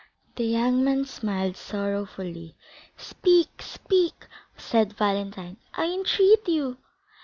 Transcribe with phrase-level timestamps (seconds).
[0.35, 2.55] The young man smiled sorrowfully.
[2.97, 4.25] "Speak, speak!"
[4.57, 6.77] said Valentine; "I entreat you."